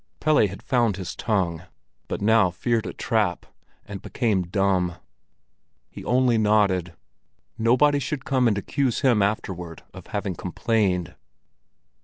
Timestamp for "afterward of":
9.21-10.07